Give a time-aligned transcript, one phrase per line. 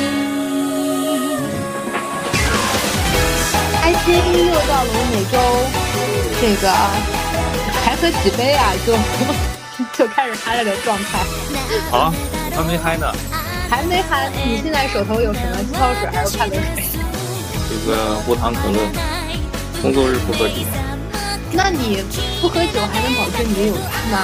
[3.81, 4.07] 开心
[4.47, 5.35] 又到了我每周
[6.41, 6.65] 这个
[7.85, 8.89] 还喝几杯啊，就
[9.97, 11.19] 就开始嗨了的状态，
[11.91, 12.13] 啊，
[12.55, 13.13] 还没嗨呢。
[13.71, 14.31] 还没嗨。
[14.45, 16.85] 你现在手头有什么气泡水还是快乐水？
[17.71, 17.91] 这个
[18.27, 18.79] 无糖可乐，
[19.81, 20.55] 工作日不喝酒。
[21.53, 22.05] 那你
[22.41, 24.19] 不喝酒还能保证你的有趣吗？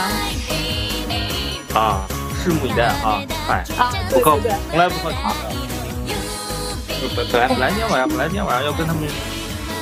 [1.74, 2.06] 啊，
[2.43, 3.23] 拭目以待啊！
[3.47, 4.37] 嗨，啊，我靠，
[4.69, 5.23] 从来不喝酒的。
[7.15, 9.01] 本本来本来今天晚上本来今天晚上要跟他们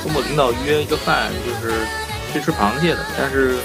[0.04, 1.84] 跟我领导约一个饭，就是
[2.32, 3.58] 去吃螃蟹的，但是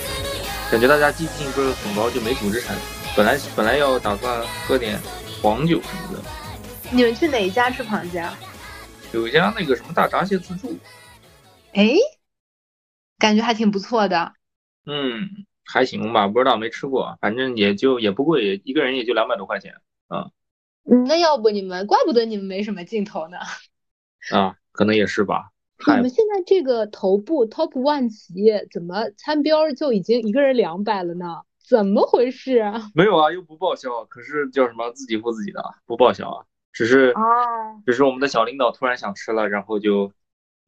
[0.71, 2.75] 感觉大家积极性不是很高，就没组织成。
[3.15, 4.99] 本来本来要打算喝点
[5.43, 6.23] 黄酒什么的，
[6.89, 8.35] 你们去哪一家吃螃蟹啊？
[9.11, 10.75] 有一家那个什么大闸蟹自助，
[11.73, 11.93] 哎，
[13.19, 14.33] 感觉还挺不错的。
[14.87, 19.73] 嗯，还行吧，不知道没吃过，反正也就也不贵，一个人也就两百多块钱
[20.09, 23.37] 嗯，那要不你们，怪不得你们没什么劲头呢。
[24.31, 25.51] 啊，可能也是吧。
[25.85, 31.43] 你们现在这个头部 top one 企业怎么餐标就已经一个人两百了呢？
[31.67, 32.89] 怎么回事啊？
[32.95, 37.21] 没有啊，又不报销，可是叫什么自己付自己的，不报销啊，只是哦，
[37.85, 40.11] 只是我们的小领导突然想吃了，然后就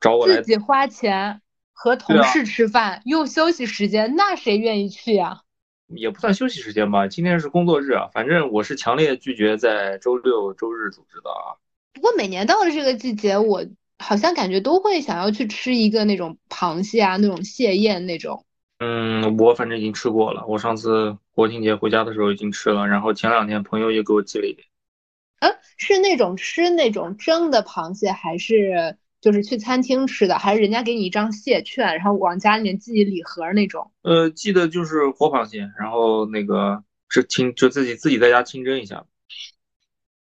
[0.01, 1.41] 找我来自己花钱
[1.81, 5.43] 和同事吃饭，用休息时间，那谁愿意去呀？
[5.87, 11.55] 也不算休息时间吧，今天是工作日啊，反正我是强烈拒绝在周六周日组织的啊。
[11.93, 13.65] 不过每年到了这个季节，我
[13.97, 18.45] 好像感觉都会想要去吃一个那种螃蟹啊，那种蟹宴那种。
[18.79, 24.67] 嗯，我反正已经吃过了，我上次国庆节回家的时候已经吃了，然后前两天朋友也给我寄了一点。
[25.39, 33.91] 嗯，是那种吃那种蒸的螃蟹，还是就是去餐厅吃的，还是人家给你一张蟹券，然后往家里面寄礼盒那种？
[34.01, 39.05] 呃，寄的就是活螃蟹，然后那个是清就自己自己在家清蒸一下。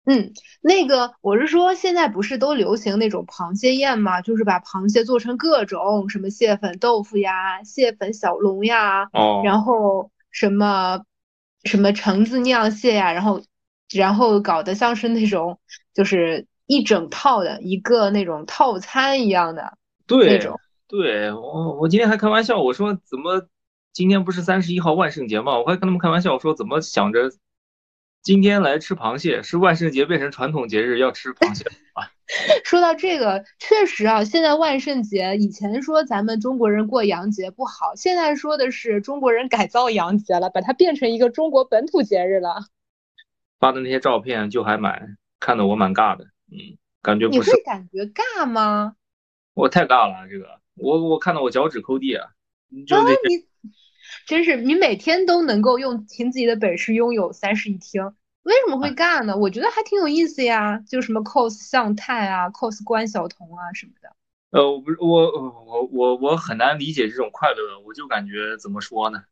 [0.04, 0.32] 嗯，
[0.62, 4.22] 那个我是说，现在不是都流行那种螃蟹宴吗？
[4.22, 11.04] 就是把螃蟹做成各种什么蟹粉豆腐呀、蟹粉小龙呀，哦，然后什么
[11.64, 13.42] 什么橙子酿蟹呀，然后
[13.92, 15.60] 然后搞得像是那种
[15.92, 20.56] 就是一整套的一个那种套餐一样的那对种。
[20.86, 23.48] 对，我我今天还开玩笑，我说怎么
[23.92, 25.58] 今天不是三十一号万圣节吗？
[25.58, 27.30] 我还跟他们开玩笑，我说怎么想着
[28.22, 31.64] 今天来吃螃蟹，是万圣节变成传统节日要吃螃蟹
[31.94, 32.08] 啊？
[32.64, 42.66] 说到这个，确实啊，现在万圣节以前说咱们中国人过洋节不好，现在说的是中国人改造洋节了，把它变成一个中国本土节日了。
[43.58, 48.96] 发的那些照片就还蛮看得我蛮尬的，嗯，感觉你不是会感觉尬吗？
[49.54, 52.30] 我太尬了，这个我我看到我脚趾抠地啊，
[52.86, 53.46] 就啊，你
[54.26, 59.36] 真是你每天都能够用凭自己的本事拥有三室一厅，为什么会尬呢？
[59.36, 64.16] 我觉得还挺有意思呀，就什么 cos 向太啊，cos 关晓彤啊什么的。
[64.50, 65.06] 呃，我不是我
[65.66, 69.24] 我我我很难理解这种快乐，我就感觉怎么说呢，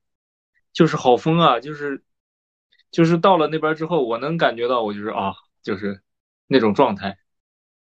[0.74, 2.02] 就是好疯啊，就是
[2.90, 6.02] 就是到了那边之后，我能感觉到我就是啊，就是
[6.46, 7.18] 那种状态，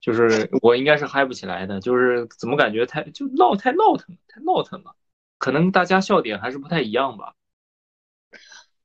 [0.01, 4.95] 就是我应该是嗨不起来的，就是怎么感觉太就闹太闹腾太闹腾了，
[5.39, 7.35] 可能大家笑点还是不太一样吧。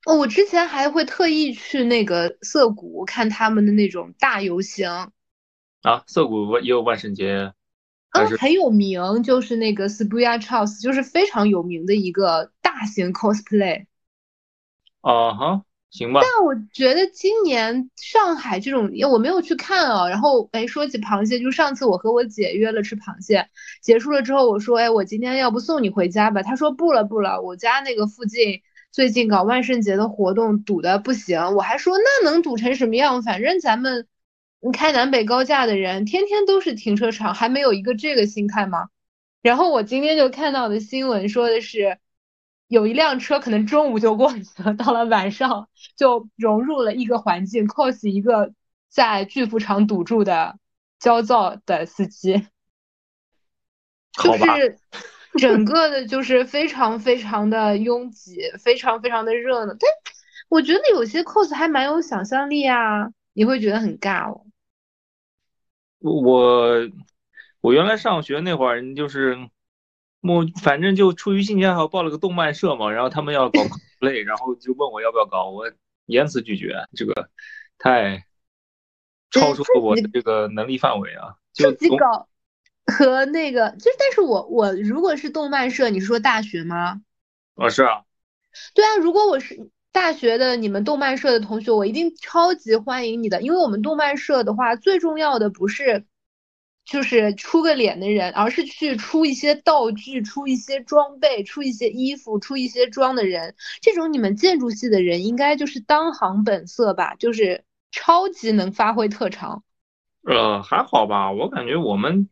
[0.05, 5.11] 哦，我之前还会特意去那个涩谷看他们的那种大游行，
[5.81, 7.53] 啊，涩谷也有万圣节，
[8.09, 13.85] 还嗯，很有名，就是那个 Shibuya Charles，就是非常有名的一个大型 cosplay。
[15.01, 20.09] 啊哈，行吧，但我觉得今年上海这种，我没有去看啊。
[20.09, 23.47] 然后，哎，说起螃蟹，就上次我和我姐约了吃螃蟹，
[23.83, 26.41] 结束了之后，我说，哎，我今天要不送你回家吧？
[26.41, 28.59] 她说不了不了，我家那个附近
[28.91, 31.53] 最近搞万圣节的活动，堵的不行。
[31.55, 33.21] 我还说那能堵成什么样？
[33.21, 34.07] 反正咱们
[34.73, 38.87] 开南北高架的人，天天都是停车场，还没有一个这个心态吗？
[39.43, 41.99] 然后我今天就看到的新闻说的是，
[42.67, 48.53] 有一辆车可能中午就过去了，到了晚上就融入了一个环境，cos 一个
[48.89, 50.57] 在巨富场堵住的
[50.99, 52.47] 焦躁的司机，
[54.13, 54.79] 就是
[55.37, 59.73] 整个的就是非常非常的拥挤，非常非常的热闹。
[59.73, 59.89] 但
[60.49, 64.45] 我觉得有些 cos 还蛮有想象力啊，你会觉得很尬哦。
[65.99, 66.89] 我
[67.61, 69.37] 我原来上学那会儿就是，
[70.23, 75.69] 我反正就出于兴趣爱好报了个动漫社嘛，然后他们要搞 cosplay，然后就问我要不要搞，我
[76.05, 77.29] 严词拒绝，这个
[77.77, 78.25] 太
[79.29, 82.27] 超出了我的这个能力范围啊，就总自己搞
[82.85, 87.01] 和那个，就是但是我我如果是动漫社，你是说大学吗？
[87.55, 88.03] 啊是啊，
[88.73, 96.05] 对啊，如果我是大学的你们动漫社的同学，我一定超级欢迎你的，因为我们动漫社的话，最重要的不是
[96.85, 103.55] 就是出个脸的人，而是去出一些道具、出一些装备、出一些衣服、出一些装的人。
[103.81, 109.63] 这种你们建筑系的人，应该就是当行本色吧，就是超级能发挥特长。
[110.25, 112.29] 呃，还好吧，我感觉我们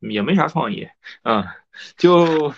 [0.00, 0.88] 也没啥创意，
[1.22, 1.44] 嗯，
[1.96, 2.54] 就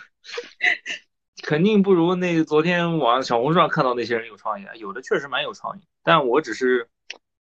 [1.43, 6.89] 肯定不如那昨天网小红书上看到那些人有创意，有的确实蛮有创意，但我只是，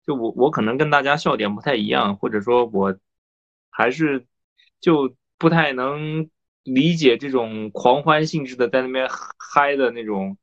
[0.06, 2.96] 就我我可能跟大家笑点不太一样，或者说我
[3.78, 4.26] 还是
[4.80, 6.30] 就不太能
[6.64, 9.08] 理解这种狂欢性质的在那边
[9.38, 10.38] 嗨的那种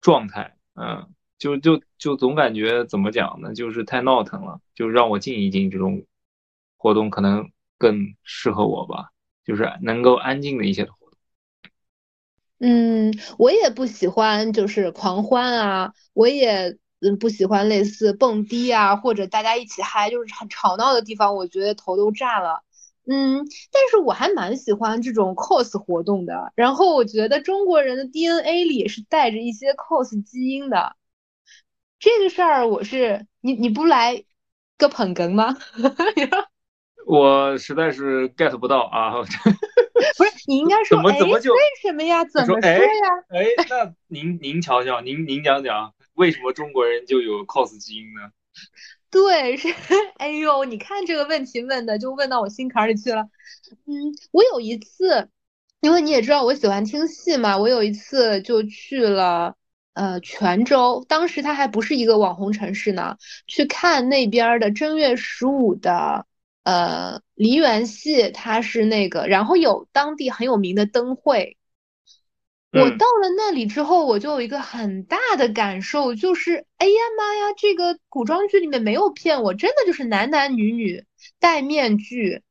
[0.00, 1.10] 状态，嗯。
[1.36, 3.52] 就就就总感觉怎么讲呢？
[3.54, 5.70] 就是太闹腾了，就让我静一静。
[5.70, 6.06] 这种
[6.78, 9.10] 活动可能更适合我吧，
[9.44, 11.18] 就是能够安静的一些活动。
[12.60, 22.62] 嗯，我也不喜欢就是狂欢啊，我也嗯不喜欢类似蹦迪啊，或者大家一起嗨，就是很吵闹的地方，我觉得头都炸了。
[23.06, 26.52] 嗯，但是我还蛮喜欢这种 cos 活动的。
[26.54, 30.96] 然后我觉得中国人的 DNA 里是带着一些 cos 基因的。
[31.98, 34.24] 这个事儿我是你你不来
[34.78, 35.56] 个捧哏吗？
[37.06, 39.12] 我实在是 get 不到啊！
[40.16, 42.24] 不是你应该说怎么怎么就为什么呀？
[42.24, 42.86] 怎么说呀？
[43.28, 48.30] 哎，那您您瞧瞧，您您讲讲，为什么中国人就有 cos 基因呢？
[49.10, 49.68] 对，是
[50.18, 53.28] 哎呦，你看这个问题问的就问到我心坎里去了。
[53.86, 55.28] 嗯，我有一次，
[55.80, 59.56] 因为你也知道我喜欢听戏嘛，我有一次就去了。
[59.92, 66.26] 呃，泉州当时它还不是一个网红城市呢，去看那边的正月十五的
[66.64, 71.56] 呃梨园戏，它是那个，然后有当地很有名的灯会。
[72.74, 81.04] 我到了那里之后，我就有一个很大的感受，就是哎呀妈呀，这个古装剧里面没有骗我，真的就是男男女女
[81.38, 82.42] 戴面具，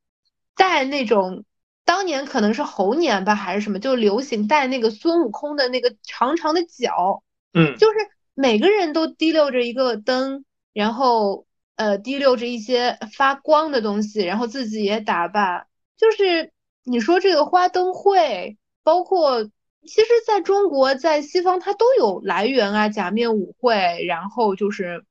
[0.55, 1.43] 戴那种
[1.85, 7.23] 当年可能是猴年吧还是什么，就流行戴那个孙悟空的那个长长的角。
[7.53, 7.95] 嗯，就是
[8.33, 15.67] 每个人都提溜着一个灯，然后呃提溜着一些发光的东西，然后自己也打扮。
[15.97, 16.51] 就是
[16.83, 19.49] 你说这个花灯会，包括
[19.85, 25.06] 其实在中国在西方它都有来源啊，假面舞会，然后就是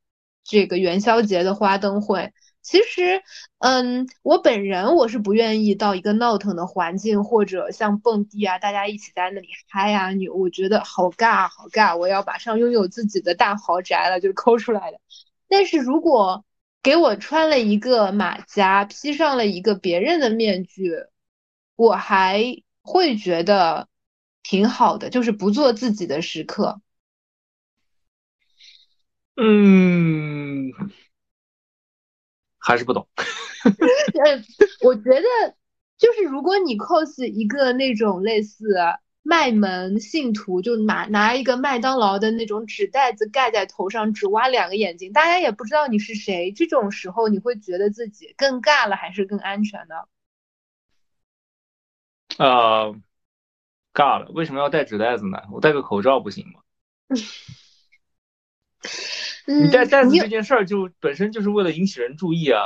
[0.45, 2.33] 这个元宵节的花灯会。
[2.63, 3.21] 其实，
[3.59, 15.01] 嗯，我本人我是不愿意到一个闹腾的环境，或者像蹦迪啊，大家一起在那里嗨啊，你我觉得好尬好尬，我要马上拥有自己的大豪宅了，就是抠出来的。
[15.49, 16.45] 但是如果
[16.85, 20.93] 给我穿了一个马甲，披上了一个别人的面具，
[21.75, 22.45] 我还
[22.83, 23.89] 会觉得
[24.43, 26.81] 挺好的，就是不做自己的时刻。
[29.37, 30.71] 嗯。
[32.65, 34.43] 还是不懂， 呃，
[34.83, 35.57] 我觉得
[35.99, 38.77] 就是如果你 cos 一个那种类似
[39.25, 49.97] 卖萌信徒，就拿拿一个麦当劳的那种纸袋子盖在头上，只挖两个眼睛，大家也不知道你是谁，这种时候你会觉得自己更尬了，还是更安全呢？
[52.39, 52.93] 啊，
[53.93, 55.43] 尬了，为什么要戴纸袋子呢？
[55.53, 56.61] 我戴个口罩不行吗？
[59.47, 62.63] 你戴袋子这件事儿就本身就是为了引起人注意啊，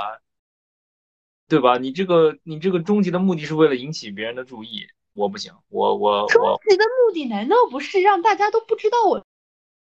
[1.49, 1.79] 对吧？
[1.79, 6.29] 你这个你这个终极的目的是为了引起别人的注意，我不行，我我我。
[6.29, 9.25] 终极的目的难道不是让大家都不知道我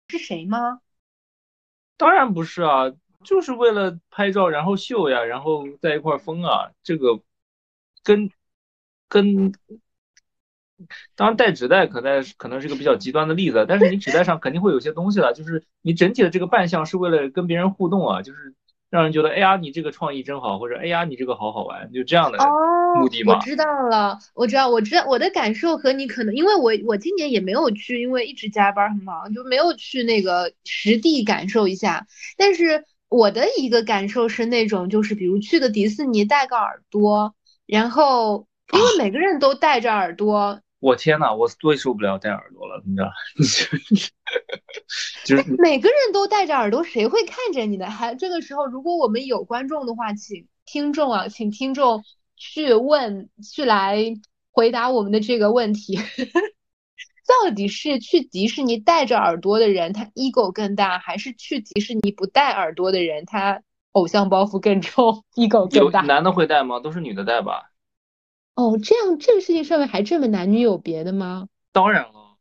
[0.07, 0.81] 是谁吗？
[1.97, 2.91] 当然不是啊，
[3.23, 7.19] 就是为了拍照然后秀呀，然后在一块疯啊，这个
[8.03, 8.31] 跟
[9.07, 9.53] 跟。
[11.15, 18.53] 当然，带纸袋可在可能是个比较极端的例子，但是你纸袋上肯定会有些东西的，就是你整体的这个扮相是为了跟别人互动啊，就是
[18.89, 22.37] 让人觉得哎呀你这个创意真好，或者哎呀你这个好好玩，就这样的
[22.99, 23.35] 目的吗？
[23.35, 32.05] 我知道了，我知道，我知道我的感受和你可能，因为我我今年也没有去，因为一直加班很忙，就没有去那个实地感受一下。
[32.37, 37.33] 但是我的一个感受是那种，就是比如去个迪士尼戴个耳朵，
[37.65, 40.59] 然后因为每个人都戴着耳朵。
[40.85, 43.09] 我天呐，我最受不了戴耳朵了，你知道？
[45.25, 47.89] 就是每个人都戴着耳朵，谁会看着你的？
[47.89, 52.03] 还这个时候，如果我们有观众的话，请听众啊，请听众
[52.37, 54.13] 去问，去来
[54.51, 55.97] 回答我们的这个问题：
[57.25, 63.63] 到底是去迪士尼戴着耳朵的人，他 ego 更大，还是去迪士尼不戴耳朵的人，他
[63.93, 66.01] 偶像包袱更重，ego 更大？
[66.01, 66.79] 男的会戴吗？
[66.79, 67.71] 都是女的戴吧？
[68.55, 71.47] 哦，这样这个事情上面还这么男女有别的吗？
[71.71, 72.37] 当然了。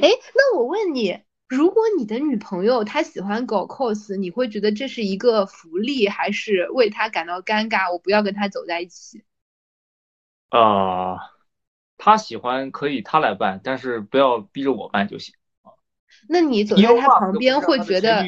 [0.00, 7.92] 哎，那我问你，如果你的女朋友她喜欢搞 cos，你会觉得这是一个福利，还是为她感到尴尬？
[7.92, 9.22] 我不要跟她走在一起。
[10.48, 11.18] 啊、
[11.98, 15.34] 她喜欢可以她来办，但是不要逼着我办就行。
[16.28, 18.24] 那你走在她旁边会觉得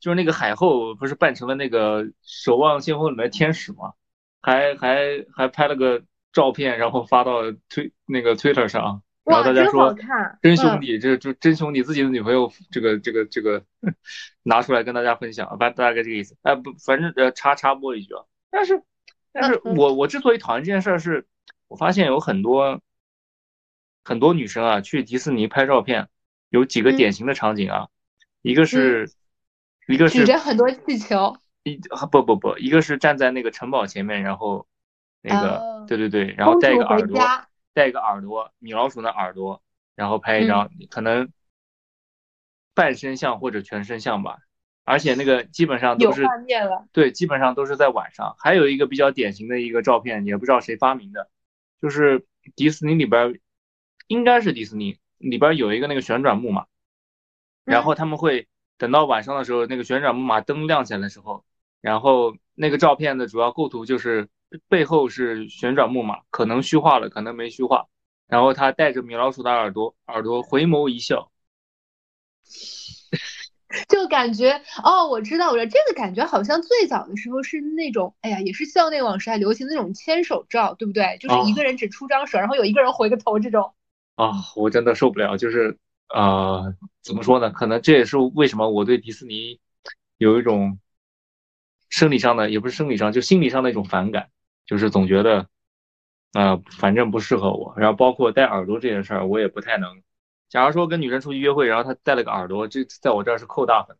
[0.00, 3.92] 就是那个海后，不是扮成了那个《守望先锋》里面的天使吗？
[4.40, 6.02] 还还还拍了个
[6.36, 10.80] 照片，然后发到推那个 Twitter 上，然后大家说看，真兄嗯。
[10.82, 13.64] 弟，这就真兄弟，自己的女朋友这个这个这个
[14.44, 16.36] 拿出来跟大家分享，反大概这个意思。
[16.42, 18.82] 哎，不，反正呃插插播一句啊，但是
[19.32, 21.26] 但是我我之所以讨厌这件事儿，是
[21.68, 22.82] 我发现有很多
[24.04, 26.08] 很多女生啊去迪士尼拍照片，
[26.50, 26.96] 有几个嗯。
[26.98, 27.88] 典型的场景啊，
[28.42, 29.10] 一个是
[29.88, 34.66] 一个是举着很多气球，一啊不不不，一个是站在那个城堡前面，然后
[35.26, 39.62] 那个、哦对对对，然后戴一个耳朵，家，戴一个耳朵，米老鼠的耳朵，
[39.94, 41.32] 然后拍嗯一张，可能
[42.74, 44.38] 半身像或者全身像吧，
[44.84, 46.24] 而且那个基本上都是。
[46.92, 48.34] 对，基本上都是在晚上。
[48.40, 51.30] 还有一个比较典型的一个照片，也不知道谁发明的，
[51.80, 53.40] 就是迪士尼里边儿，
[54.08, 56.66] 应该是迪士尼里边儿有一个那个旋转木马，
[57.64, 61.44] 然后他们会等到晚上的时候，那个旋转木马灯亮起来的时候，
[61.80, 64.28] 然后那个照片的主要构图就是
[64.68, 67.86] 背后是旋转木马，可能虚化了，可能没虚化，
[68.26, 71.30] 然后他带着米老鼠的耳朵，耳朵回眸一笑，
[73.88, 81.18] 就感觉哦，我知道了，这个感觉好像最早的时候是那种，哎呀，也是校内网时代流行那种牵手照，对不对？
[81.20, 83.74] 就是一哦个人只出张手，然后有一个人回个头这种。
[84.16, 85.76] 啊，我真的受不了，就是
[86.08, 87.50] 呃，怎么说呢？
[87.50, 89.60] 可能这也是为什么我对迪士尼
[90.16, 90.78] 有一种
[91.90, 94.30] 生理上的，也不是生理上，就心理上的一种反感，
[94.66, 95.48] 就是总觉得，
[96.32, 97.74] 呃，反正不适合我。
[97.76, 100.02] 然后包括戴耳朵这件事儿，我也不太能。
[100.48, 103.96] 假如说跟女生出去约会，然后她戴了个耳朵，这在我这儿是扣大分。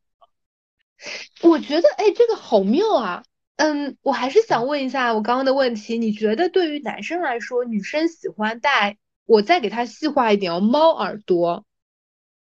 [1.42, 3.22] 我觉得，哎，这个好妙啊。
[3.56, 11.64] 嗯，我还是想问一下我刚刚的问题，你觉得对于男生来说，女生喜欢戴，我再给它细化一点哦，猫耳朵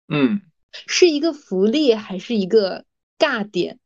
[0.10, 0.42] 嗯，
[0.72, 2.84] 是一个福利还是一个
[3.18, 3.80] 尬点？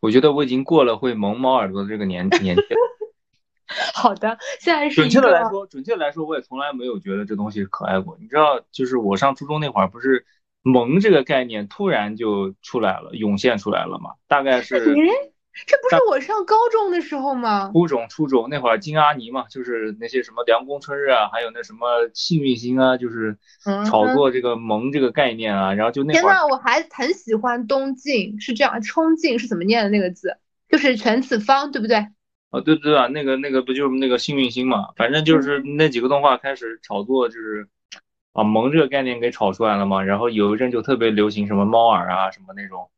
[0.00, 2.80] 我觉得我已经过了会萌猫耳朵的这个年年纪了。
[3.94, 8.16] 好的，现在是准确的来说，准确的来说，我也从来没有觉得这东西可爱过。
[8.20, 10.26] 你知道，就是我上初中那会儿，不是
[10.62, 14.14] 萌这个概念突然就出来了，涌现出来了嘛？
[14.26, 15.32] 大概 是诶，
[15.66, 17.70] 这不是我上高中的时候吗？
[17.72, 23.36] 初中，初中那会儿金阿尼嘛，就是那些什么凉宫春日啊，还有那什么幸运星啊，就是
[23.66, 25.74] 嗯炒作这个萌这个概念啊。
[25.74, 30.36] 然后就那会儿天呐，我还很喜欢东晋，是这样，冲劲是怎么念的那个字？
[30.68, 31.96] 就是全子方，对不对？
[32.50, 34.88] 啊，对对啊，那个那个不就是那个幸运星嘛？
[34.96, 37.68] 反正就是那几个动画开始炒作，就是
[38.32, 40.02] 把萌这个概念给炒出来了嘛。
[40.02, 42.88] 然后有一阵就特别流行什么猫耳啊，什么那种，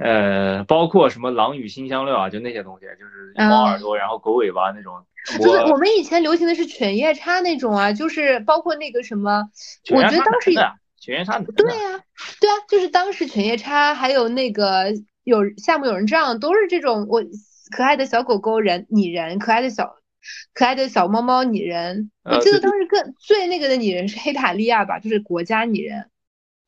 [0.00, 4.94] 呃，包括什么狼与新香料啊，就那些东西，就是猫耳朵，然后狗尾巴那种。
[5.38, 9.44] 就是我我们以前流行的是犬夜叉那种啊，就是包括那个什么，
[9.90, 10.52] 我觉得当时
[10.98, 12.02] 犬夜叉对呀、
[12.40, 14.86] 对啊，就是当时犬夜叉还有那个
[15.24, 17.22] 有夏目友人帐都是这种我
[17.76, 19.96] 可爱的小狗狗人拟人，可爱的小
[20.54, 22.10] 可爱的小猫猫拟人。
[22.24, 26.06] 我记得当时更最那个的拟人是黑塔利亚吧，就是国家拟人。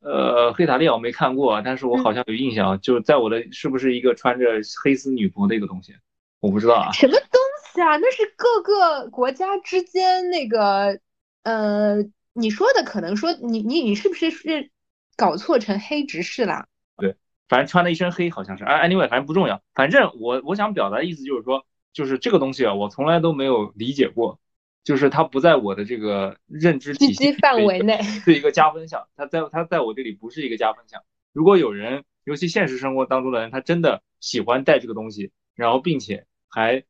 [0.03, 5.95] 呃，黑塔利亚我没看过，但是我好像有印象，就在我的是不是一个穿着黑丝女仆的一个东西，
[6.41, 6.91] 我不知道啊。
[6.93, 7.41] 什么东
[7.73, 7.97] 西啊？
[7.99, 10.99] 那是各个国家之间那个，
[11.45, 11.99] 呃，
[12.33, 14.71] 你说的可能说你你你是不是是
[15.17, 16.67] 搞错成黑执事啦？
[16.97, 17.15] 对
[17.49, 18.65] 反正穿了一身黑，好像是。
[18.65, 19.63] 哎，anyway，反正不重要。
[19.73, 24.41] 反正我我想表达的意思就是说，就是这个东西啊，我从来都没有理解过，
[24.85, 28.01] 就是它不在我的这个认知体系范围内。
[28.25, 31.03] 是一个加分项，它在它在我这里不是一个加分项。
[31.33, 36.85] 如果有人，尤其现实生活当中的人，他真的喜欢戴这个东西，然后并且还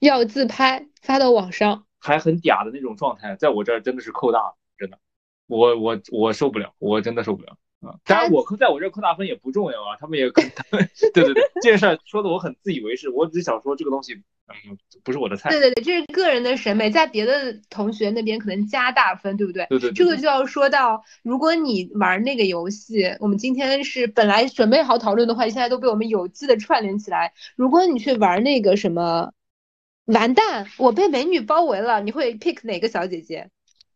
[0.00, 4.98] 要自拍发到网上，还很嗲的那种状态，在我这儿真的是扣大了，真的，
[5.46, 7.56] 我我我受不了，我真的受不了。
[7.80, 15.50] 啊，当然我扣在我这儿扣大分也不重要啊，他们也可他们 对对对，这件事儿说的我很自以为是，我只想说这个东西，嗯，不是我的菜。
[15.50, 19.66] 对对对，这是个人的审美，在别的同学那边可能加大分，对不对？
[19.68, 27.32] 对对对，这个就要说到，如果你玩那个游戏，我们今天是本来准备好讨论的话，现在都被我们有机的串联起来。
[27.56, 29.32] 如果你去玩那个什么，
[30.04, 33.50] 完蛋，我被美女包围了，你会 pick 哪个小姐姐？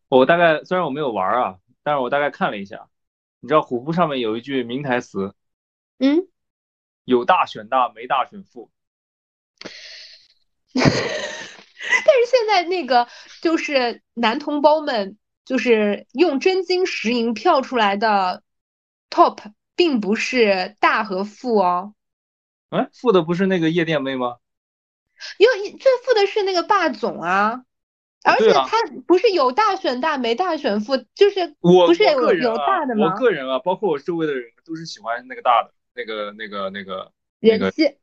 [0.09, 2.89] 我大概虽然我没有玩啊，但是我大概看了一下，
[3.39, 5.33] 你知道虎扑上面有一句名台词，
[5.99, 6.27] 嗯，
[7.05, 8.69] 有大选大，没大选富。
[10.75, 13.07] 但是现在那个
[13.41, 18.43] 就是男同胞们，就是用真金实银票出来的
[19.09, 19.39] top
[19.75, 21.93] 并不是大和富哦，
[22.69, 24.37] 哎，富的不是那个夜店妹吗？
[25.37, 27.63] 因为最富的是那个霸总啊，
[28.23, 33.19] 而且他不是有大选大没大选富，就是我不是有大啊，的吗我？
[33.19, 37.97] 个人啊，包括我周围的人都是喜欢那个大的，那个那个那个那个，人气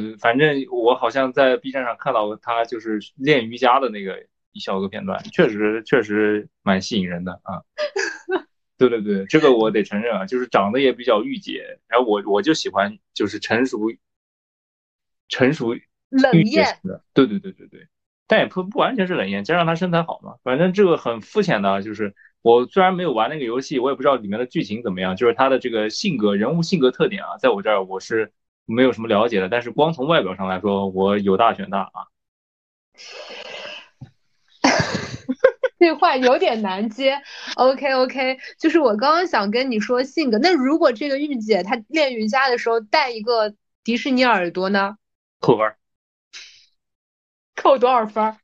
[0.00, 7.62] 对对，反正我好像在 B 站上看到他就是练瑜伽的那个一小个片段，确实确实蛮吸引人的啊。
[8.78, 13.78] 对对对，这个我得承认啊，就是长得也比较御姐，然后我我就喜欢就是成熟
[15.28, 15.74] 成熟
[16.10, 16.78] 冷御姐艳，
[17.14, 17.86] 对对对对对，
[18.26, 28.32] 但也不不完全是冷艳，加上他身材好嘛，反正这个很肤浅的啊，就是我虽然没有玩那个游戏，我也不知道里面的剧情怎么样，就是他的这个性格人物性格特点啊，在我这儿我是
[28.66, 32.06] 没有什么了解的，但是光从外表上来说，我有大选大啊。
[35.78, 37.20] 这话有点难接。
[37.56, 44.96] OK OK，就是我刚刚想跟你说性格，那如果这个御姐她练瑜伽的时候戴一个迪士尼耳朵呢，
[45.40, 45.76] 扣分儿，
[47.56, 48.36] 扣多少分儿？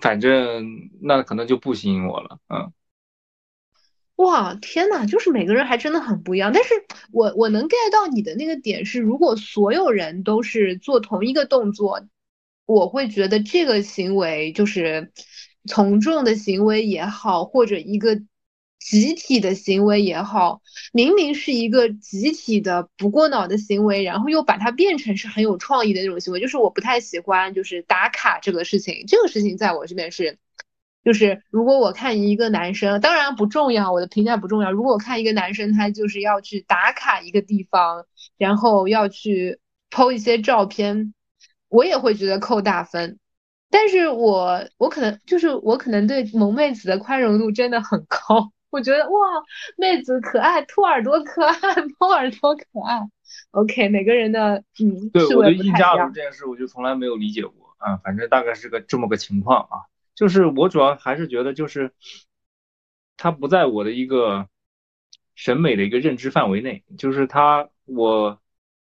[0.00, 2.72] 反正那可能就不吸引我了，嗯。
[4.16, 6.52] 哇，天呐，就是每个人还真的很不一样。
[6.52, 6.70] 但是
[7.10, 12.06] 我我能 get 到你的那个点是，如果所有人都是做同一个动作，
[12.66, 15.12] 我会觉得这个行为就是
[15.66, 18.16] 从众的行为也好，或者一个
[18.78, 20.60] 集体的行为也好，
[20.92, 30.38] 明明是一个集体的不过脑的行为，然后又把它变成是很有创意的那种行为，就是我不太喜欢，就是打卡这个事情，这个事情在我这边是。
[31.04, 34.70] 就是如果我看一个男生，当然不重要，我的评价不重要。
[34.70, 38.06] 如果我看一个男生，他就是要去打卡一个地方，
[38.38, 39.58] 然后要去
[39.90, 41.12] PO 一些照片，
[41.68, 43.18] 我也会觉得扣大分。
[43.68, 49.18] 但是我我可能就是我可能对萌妹子的宽容度真的很高，我觉得哇，
[49.76, 51.54] 妹子可爱，兔耳朵可爱，
[51.98, 53.00] 猫耳朵可爱。
[53.52, 56.06] OK，每个人的嗯对我对印加太一样。
[56.06, 59.88] 罗这件事，我就从来没有理解过啊，反正大概是个这么个情况啊。
[60.14, 61.92] 就是我主要还是觉得，就是
[63.16, 64.48] 它不在我的一个
[65.34, 66.84] 审美的一个认知范围内。
[66.98, 68.40] 就是它，我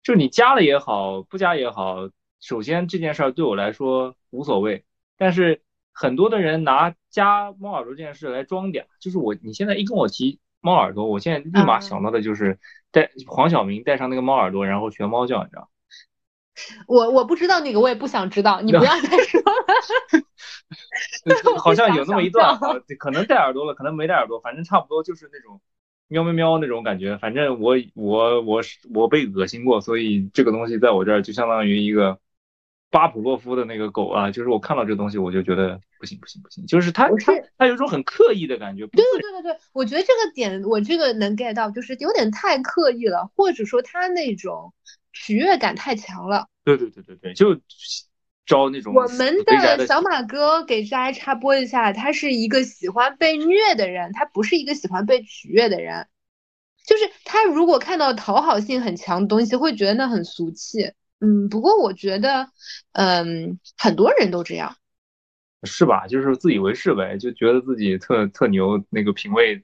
[0.04, 2.10] 就你加了也好，不加也好，
[2.40, 4.86] 首先这件事儿对我来说无所谓。
[5.18, 12.60] 但是很多的人拿加猫耳朵这件事来装嗲，就是我你现在一跟我提猫耳朵，我现在立马啊想到的就是
[12.92, 15.68] 戴黄晓明戴上那个猫耳朵，然后学猫叫，你知道吗？
[16.88, 20.24] 我我不知道那个，我也不想知道，你不要再说了。
[21.54, 22.58] 我好像有那么一段
[23.00, 25.62] 可能戴耳朵了，可能没戴耳朵，反正差不多就是那种
[26.08, 27.18] 喵喵喵那种感觉。
[27.18, 32.20] 反正我我我是我被恶心过，所以这个东西在我这儿就相当于一个
[32.92, 44.74] 巴甫洛夫的那个狗啊，就是我看到这个东西我就觉得不行不行不行，就是它它它有一种很刻意的感觉，对对对对对，我觉得这个点我这个能 get 到，就是有点太刻意了，或者说他那种
[45.13, 46.47] 取悦感太强了。
[46.65, 47.56] 对对对对对，就
[48.45, 56.08] 招那种我们的的小马哥给大家插播一下，他是一个喜欢被虐的人，他不是一个喜欢被取悦的人。
[56.86, 60.91] 就是他如果看到讨好性很强的东西，会觉得那很俗气。
[61.19, 62.49] 嗯，不过我觉得，
[62.91, 64.76] 嗯，很多人都这样。
[65.63, 66.08] 是吧？
[66.08, 69.63] 就是自以为是呗，就觉得自己特特牛，那个品味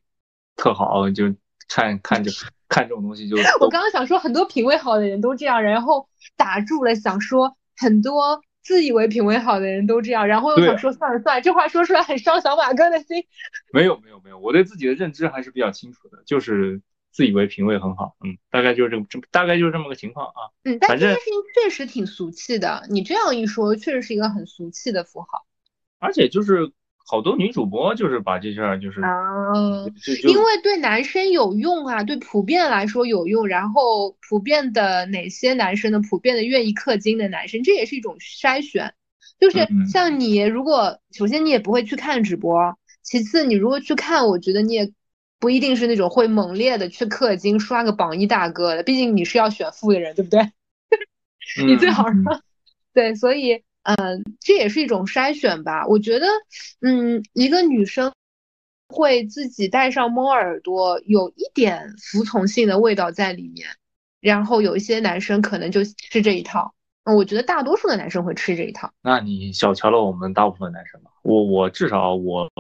[0.55, 1.35] 特好，就
[1.67, 2.31] 看看着
[2.69, 13.25] 看这种东西就 我刚刚想说，很多品味好的人都这样，然后打住了，想说很多自以为品味好的人都这样，然后又想说算了算了，这话说出来很伤小马哥的心。
[13.73, 20.53] 没有没有没有，我对自己的认知还是比较清楚的，就是自以为品味很好，嗯，大概就是这么这么大概就是这么个情况啊。
[20.63, 22.86] 嗯，但这件事情确实挺俗气的。
[22.89, 25.45] 你这样一说，确实是一个很俗气的符号
[25.97, 26.71] 而且就是
[27.10, 29.10] 好多女主播就是把这事儿就是啊。
[30.28, 36.00] 因为对男生有用啊，对普遍来说有用，然后普遍的哪些男生呢？
[36.08, 38.93] 普遍的愿意氪金的男生，这也是一种筛选。
[39.39, 44.91] 就是像你，如果首先你也不会去看直播，其次你如果去看，我觉得你也
[45.39, 50.52] 不一定是那种会猛烈的去氪金刷个榜一大哥的，毕竟你是要选富的人，对不对？
[51.65, 52.41] 你最好嗯让
[52.93, 55.87] 对，所以嗯，这也是一种筛选吧。
[55.87, 56.27] 我觉得，
[56.81, 58.13] 嗯，一个女生
[58.87, 63.67] 会自己戴上猫耳朵，有一点服从性的味道在里面。
[64.21, 66.73] 然后有一些男生可能就吃这一套，
[67.05, 68.91] 嗯我觉得大多数的男生会吃这一套。
[69.01, 71.11] 那你小瞧了我们大部分男生吧。
[71.21, 72.51] 我我至少我，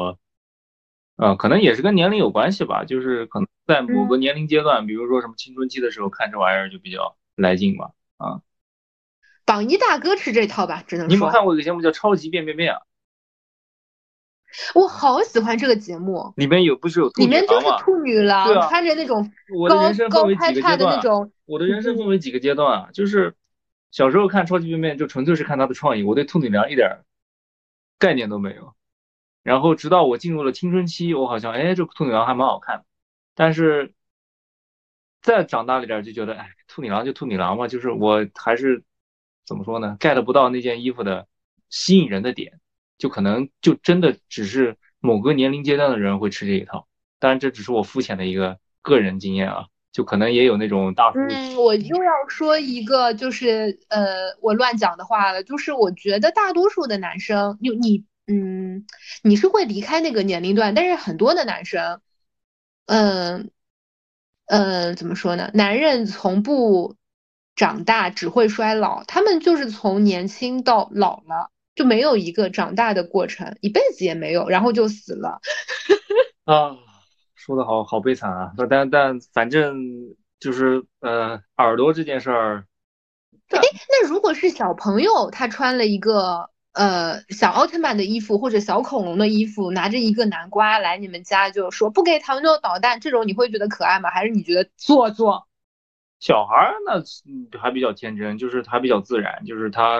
[1.17, 7.91] 呃，可能也是跟年龄有关系吧，就是可能在某个年龄阶段，比如说什么青春期的时候看这玩意儿就比较来劲吧。
[9.49, 12.83] 榜一大哥吃这套吧，只能说你有没有说看过一个节目叫《超级变变变》啊？
[14.75, 17.47] 我好喜欢这个节目，里面有不是有兔里女郎吗？
[17.47, 23.35] 面就是兔女郎、啊穿着那种我的高人生分为高拍几个阶段啊叉的那种，我的人生分为几个阶段啊，就是
[23.89, 27.05] 小时候看超级变变就纯粹是看他的创意，我对兔女郎一点儿
[27.97, 28.75] 概念都没有。
[29.41, 32.85] 然后直到我进入了青春期，我好像哎这兔女郎还蛮好看的，
[33.33, 33.93] 但是
[35.23, 38.83] 再长大了一点就觉得哎兔女郎就兔女郎嘛，就是我还是
[39.49, 41.25] 怎么说呢，get 不到那件衣服的
[41.71, 42.59] 吸引人的点，
[42.99, 46.87] 就可能就真的只是某个年龄阶段的人会吃这一套。
[47.17, 51.17] 当然这只是我肤浅的一个个人经验啊，就可能也有那种大叔。
[51.17, 58.85] 嗯，我又要说一个，就是呃，我乱讲的话了，就是我觉得大多数的男生，你你嗯，
[59.23, 62.01] 你是会离开那个年龄段，但是很多的男生，
[62.85, 63.49] 嗯
[64.45, 65.49] 嗯，怎么说呢？
[65.55, 66.95] 男人从不
[67.59, 75.41] 长大，只会衰老，他们就是从年轻到老了，就没有一个长大的过程，一辈子也没有，然后就死了。
[76.47, 76.77] 啊，
[77.35, 78.53] 说的好好悲惨啊！
[78.69, 79.75] 但但反正
[80.39, 82.63] 就是呃，耳朵这件事儿，
[83.49, 94.09] 那如果是小朋友，他穿了一个呃小奥特曼的衣服或者小恐龙的衣服，拿着一个南瓜来你们家，就说不给糖就捣蛋，这种你会觉得可爱吗？
[94.09, 95.48] 还是你觉得做作？
[96.19, 99.99] 小孩儿那嗯还比较天真，就是他比较自然，就是他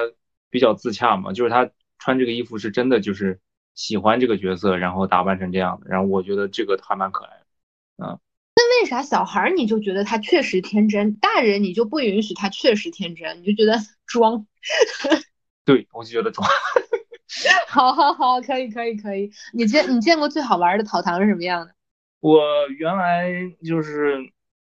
[0.49, 3.39] 比较自洽嘛，就是他穿这个衣服是真的就是
[3.73, 7.45] 喜欢这个角色，然后打扮成这样的，然后我觉得这个还蛮可爱的。
[8.05, 8.19] 嗯，
[8.55, 14.45] 那为啥小孩儿你就觉得他确实天真，大人你就不允许他确实天真，你就觉得装？
[15.63, 16.47] 对，我就觉得装。
[17.67, 19.31] 好好好，可以可以可以。
[19.53, 21.73] 你见你见过最好玩的讨糖是什么样的？
[22.19, 22.41] 我
[22.77, 23.31] 原来
[23.63, 24.17] 就是，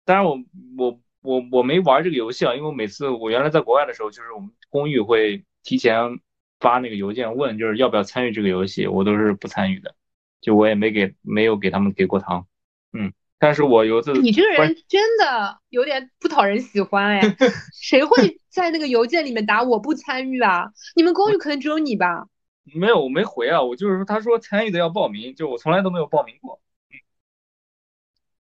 [0.04, 0.38] 当然我
[0.78, 6.20] 我我我没玩这个游戏啊，因为我每次我原来在国外的时候，就是我们公寓会提前
[6.60, 9.94] 发那个邮件问，就是要不要参与这个游戏，我都是不参与的，
[10.40, 12.46] 就我也没给没有给他们给过糖，
[12.92, 17.36] 嗯，但是我有一次你这个人真的有点不讨人喜欢哎，
[17.80, 20.72] 谁会在那个邮件里面打我不参与啊？
[20.94, 22.26] 你们公寓可能只有你吧？
[22.74, 26.94] 没有我没回啊，我就是说他说参与的要报名，就我从来都没有报名过，嗯，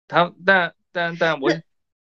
[0.08, 1.52] 他但但但我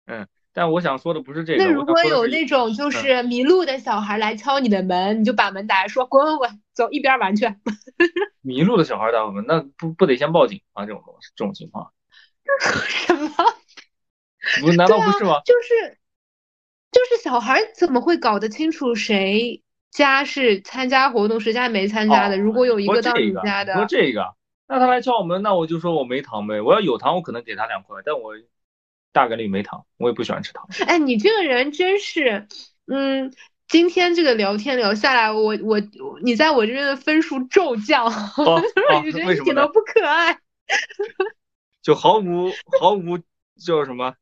[0.06, 0.26] 嗯，
[0.58, 7.46] 但我想说的不是这个，那如果有那种就是迷路的小孩来敲你的门，你就把门打开，说滚滚滚，走一边玩去。
[8.42, 10.84] 迷路的小孩打我们，那不不得先报警啊？
[10.84, 11.92] 这种东西这种情况，
[12.88, 13.30] 什么？
[14.60, 15.40] 不难道不是吗？
[15.44, 15.98] 就是
[16.90, 22.34] 就是小孩怎么会搞得清楚谁家是参加活动，谁家没参加的？
[22.34, 24.34] 哦如果有一个到你家的，说这个，
[24.66, 26.60] 那他来敲我门，那我就说我没糖呗。
[26.60, 28.32] 我要有糖，我可能给他两块，但我
[29.12, 30.68] 大概率没糖，我也不喜欢吃糖。
[30.86, 32.46] 哎，你这个人真是，
[32.86, 33.32] 嗯，
[33.66, 35.80] 今天这个聊天聊下来，我我
[36.22, 38.62] 你在我这边的分数骤降，哦
[39.04, 40.38] 就是一点都不可爱。
[41.82, 43.18] 就毫无毫无
[43.58, 44.14] 叫什么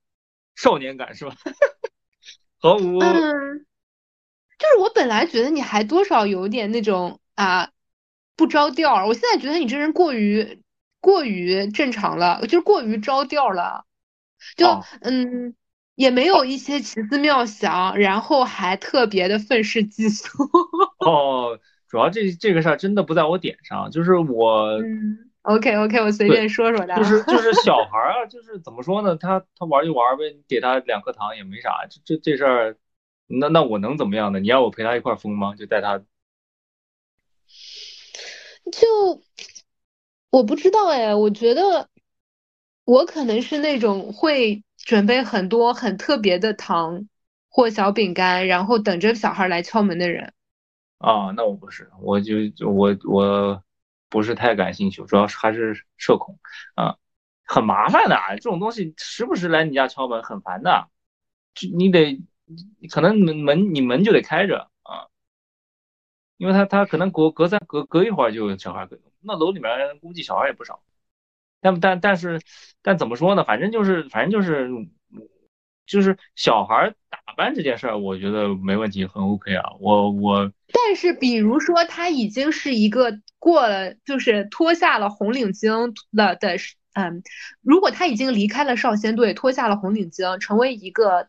[0.54, 1.34] 少年感是吧？
[2.58, 3.66] 毫无嗯，
[4.58, 7.70] 就是我本来觉得你还多少有点那种啊
[8.36, 10.62] 不着调，我现在觉得你这人过于
[11.00, 13.84] 过于正常了，就是过于着调了，
[14.54, 15.54] 就、哦嗯
[15.96, 20.28] 也没有一些奇思妙想，然后还特别的愤世嫉俗。
[21.00, 26.98] 哦，主要这这个事儿真的不在我点上，就是我嗯，OK OK，我随便说说的啊。
[26.98, 29.16] 就是就是 小孩儿啊，就是怎么说呢？
[29.16, 31.86] 他他玩就玩呗，你给他两颗糖也没啥。
[31.88, 32.76] 这这这事儿，
[33.26, 34.38] 那那我能怎么样呢？
[34.38, 35.54] 你让我陪他一块儿疯吗？
[35.56, 35.98] 就带他
[38.70, 39.22] 就
[40.28, 41.88] 我不知道哎，我觉得
[42.86, 47.08] 我可能是那种会准备很多很特别的糖
[47.48, 50.32] 或小饼干，然后等着小孩来敲门的人。
[50.98, 53.60] 啊，那我不是，我就我我
[54.08, 56.38] 不是太感兴趣，主要是还是社恐
[56.76, 56.96] 啊，
[57.44, 60.88] 很麻烦的啊，这种东西时不时来你家敲门很烦的，
[61.54, 62.22] 就你得
[62.88, 65.10] 可能门门你门就得开着啊，
[66.36, 68.88] 因为他他可能隔隔三隔隔一会儿就有小孩儿，
[69.20, 70.82] 那楼里面估计小孩也不少，
[71.66, 72.40] 但但但是
[72.82, 73.44] 但怎么说呢？
[73.44, 74.70] 反正就是反正就是
[75.86, 80.52] 就是小孩打扮这件事儿，我觉得没问题，很 OK 啊，我我。
[80.72, 86.56] 但是比如说他已经是一个过了，就是脱下了红领巾了的，
[86.94, 87.22] 嗯，
[87.62, 91.28] 如果他已经离开了少先队，脱下了红领巾，成为一个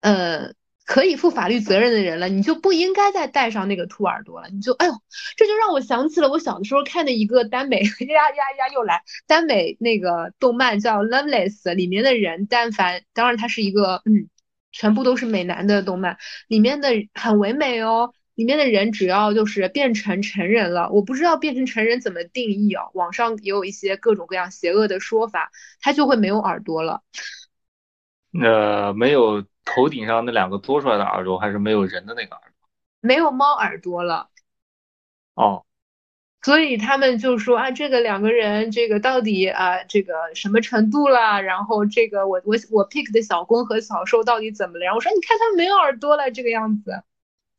[0.00, 0.52] 呃
[0.88, 4.48] 可以负法律责任的人了，你就不应该再戴上那个兔耳朵了。
[4.48, 4.92] 你就哎呦，
[5.36, 14.30] 这就让我想起了我小的时候看的一个耽美 呀呀呀又来耽美那个动漫叫《Loveless》，里面的人但凡当然它是一个嗯
[14.72, 16.16] 全部都是美男的动漫，
[16.48, 18.14] 里面的很唯美哦。
[18.34, 25.50] 里面的人只要就是变成成人了，我不知道变成成人怎么定义啊，网上也有一些各种各样邪恶的说法，
[25.82, 27.02] 他就会没有耳朵了。
[28.40, 32.68] 呃，没有头顶上那两个多出来的耳朵，还是没有人的那个耳朵？
[33.00, 34.28] 没有猫耳朵了。
[35.34, 35.64] 哦，
[36.42, 41.42] 所以他们就说啊，这个两个人这个到底啊这个什么程度了？
[41.42, 44.84] 然后这个我我我 pick 的小公和小受到底怎么了？
[44.84, 47.02] 然后我说你看他们没有耳朵了这个样子。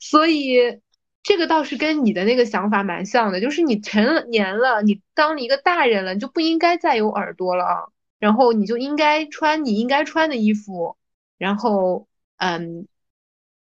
[0.02, 0.80] 所以
[1.24, 10.96] 这个倒是跟你的那个想法蛮像的，就是你成年了，你当了一个大人了，你就不应该再有耳朵了，然后你就应该穿你应该穿的衣服，
[11.40, 12.88] 然后嗯，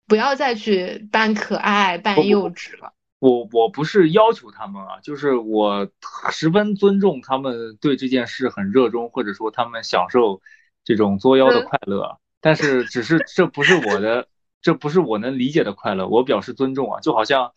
[0.05, 2.93] 不要再去扮可爱、扮幼稚了。
[3.17, 5.89] 我我不是要求他们啊，就是我
[6.29, 10.43] 十分尊重他们对这件事很热衷，或者说他们享受
[10.84, 14.27] 这种作妖的快乐，但是只是这不是我的。
[14.63, 17.51] 这不是我能理解的快乐，我表示尊重啊，就好像，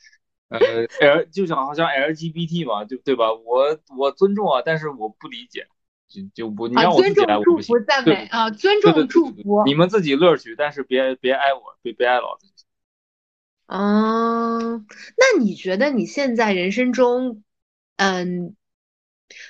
[0.48, 0.59] 呃
[1.03, 3.31] ，L 就像好像 LGBT 嘛，对对吧？
[3.35, 5.66] 我我尊重啊，但是我不理解，
[6.09, 7.75] 就就不你让我自己来，我不行。
[7.87, 12.47] 赞美啊，尊重祝福，你们自己乐趣，但是别别挨我，别别挨老子。
[13.67, 14.87] 嗯，
[15.17, 17.43] 那你觉得你现在人生中，
[17.97, 18.55] 嗯，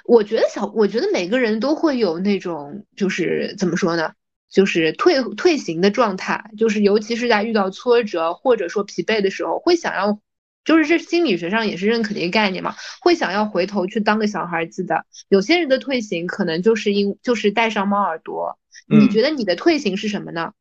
[0.04, 4.12] 我觉得小，我觉得每个人都会有那种，就是怎么说呢？
[4.48, 10.20] 就是退退行的状态，就是尤其是在遇到挫折或者说疲惫的时候，会想要，
[10.64, 15.04] 就是这心理学上也是认可的一个概念嘛，会想要回头去当个小孩子的。
[15.28, 18.58] 有些人的退行可能就是因就是戴上猫耳朵。
[18.88, 20.52] 你觉得你的退行是什么呢？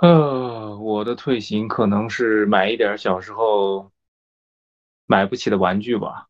[0.00, 3.90] 呃，我的退行可能是买一点小时候
[5.06, 6.28] 买不起的玩具吧。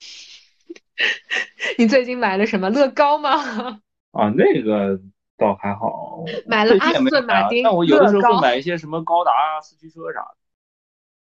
[1.76, 2.70] 你最近买了什么？
[2.70, 3.80] 乐高吗？
[4.12, 5.00] 啊，那个。
[5.40, 10.37] 倒还好，买了阿斯顿马丁，但我有的时候会买一些什么高达啊、四驱车啥的。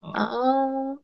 [0.01, 0.99] 哦，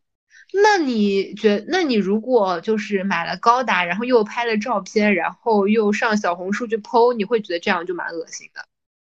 [0.54, 8.66] 那你觉，那你如果就是买了高达，然后又拍了照片，然后又上小红书去 PO，你会觉得这样就蛮恶心的？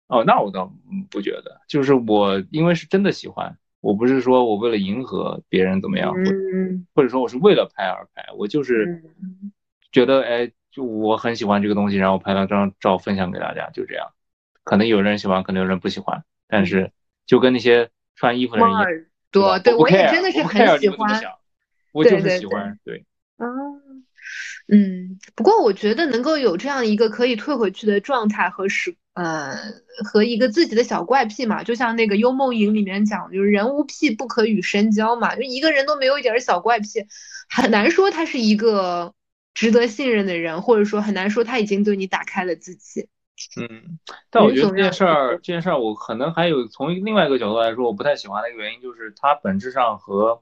[0.07, 0.71] 哦，那我倒
[1.09, 6.13] 不觉得，就是我因为是真的喜欢，我不是说我为了迎合别人怎么样，
[6.93, 9.03] 或者说我是为了拍而拍，我就是
[9.91, 10.51] 觉得哎。
[10.69, 14.09] 就我很喜欢这个东西，然后拍了张照分享给大家，就这样。
[14.63, 16.91] 可能有人喜欢，可能有人不喜欢，但是
[17.25, 18.85] 就跟那些穿衣服的人一样，
[19.31, 21.21] 多对我也真的是很喜欢，
[21.91, 23.05] 我就是喜欢，对。
[23.37, 24.05] 嗯
[24.67, 29.55] 嗯，不过我觉得能够有这样一个可以退回去的状态和时，呃，
[30.03, 37.05] 和一个自己的小怪癖嘛，就像那个《幽梦影》里面讲，就是人无癖不可与深交嘛，就一个人都没有一点小怪癖，
[37.49, 39.13] 很难说他是一个。
[39.53, 43.07] 值得信任的人，或者说很难说他已经对你打开了自己。
[43.59, 50.41] 嗯，但我觉得这件事儿，这件事儿我可能还有从另外一个角度来说，我不太喜欢的一个原因就是，它本质上和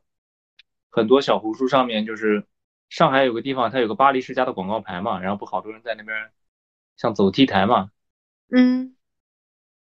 [0.89, 2.45] 很多小红书上面，就是
[2.89, 6.15] 上海有个地方，它有个巴黎世家的广告牌嘛，然后不好多人在那边
[6.95, 7.89] 像走 T 台嘛。
[8.49, 8.95] 嗯，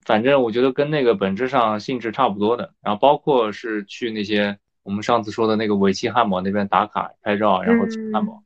[0.03, 8.43] 反正我觉得跟那个本质上性质差不多的，然后包括是去那些我们上次说的那个尾气汉堡那边打卡拍照，然后吃汉堡。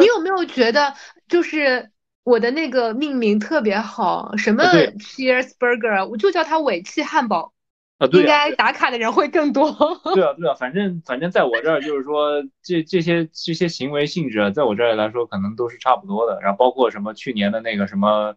[0.00, 0.94] 你有没有觉得，
[1.28, 1.90] 就是
[2.28, 4.36] 我的那个命名特别好？
[4.36, 7.54] 什么 Cheers Burger，我就叫它尾气汉堡
[7.96, 9.72] 啊，应该打卡的人会更多。
[10.14, 16.38] 对啊，对啊，反正反正在我这儿就是说，这这些这些行为性质啊，在我这儿来说可能都是差不多的。
[16.42, 18.36] 然后包括什么去年的那个什么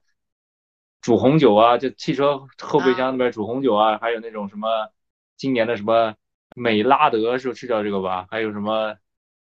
[1.02, 4.90] 煮红酒啊，就汽车后备箱里边煮红酒啊，还有那种什么
[5.36, 6.16] 今年的什么
[6.56, 8.26] 美拉德是是叫这个吧？
[8.32, 8.96] 还有什么？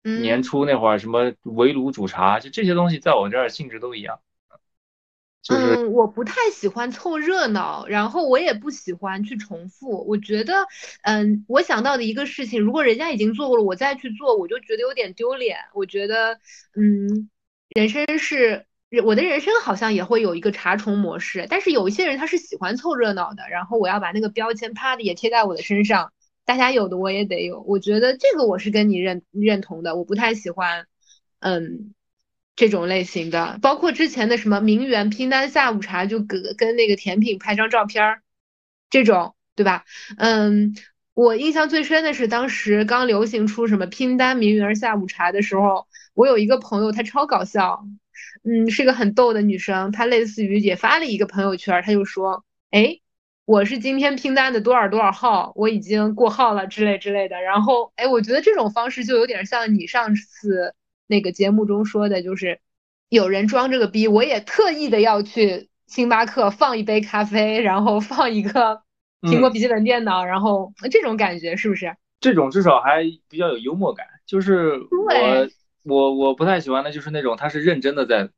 [0.05, 4.21] 年初那会儿，什么围炉煮茶，就这些东西，在我这儿性质都一样。
[5.51, 10.07] 嗯，我不太喜欢凑热闹，然后我也不喜欢去重复。
[10.09, 10.67] 我觉得，
[11.03, 15.59] 嗯，我想到的一个事情，如果人家已经做过了，我再去做，我就觉得有点丢脸。
[15.75, 16.39] 我觉得，
[16.75, 17.29] 嗯，
[17.77, 18.65] 人生是，
[19.05, 26.11] 我的人生好像也会有一个查重模式，但是有一些人他是喜欢凑热闹的，然后我要把那个标签啪的也贴在我的身上。
[26.45, 29.97] 大家有的我也得有，我觉得这个我是跟你认认同的。
[29.97, 30.87] 我不太喜欢，
[31.41, 31.95] 嗯，
[32.55, 38.21] 这种类型的，包括之前的什么名媛拼单下午茶，就跟跟那个甜品拍张照片儿，
[38.91, 39.85] 这种对吧？
[40.19, 40.75] 嗯，
[41.15, 47.87] 我印象最深的是当时刚流行出什么拼单名媛下午茶的时候，我有一个朋友，她超搞笑，
[48.43, 53.01] 嗯，是个很逗的女生，她类似于也发了一个朋友圈，她就说，哎。
[53.47, 57.41] 我是今天拼单的多少多少号，我已经过号了之类之类的。
[57.43, 60.75] 然后，哎，我觉得这种方式就有点像你上次
[61.07, 62.59] 那个节目中说的，就是
[63.11, 68.81] 有人装这个逼，我也特意的要去星巴克放一杯咖啡，然后放一个
[69.21, 71.95] 苹果笔记本电脑，然后这种感觉是不是？
[72.21, 74.07] 这种至少还比较有幽默感。
[74.27, 75.49] 就是我
[75.83, 78.31] 我我不太喜欢的就是那种他是认真的在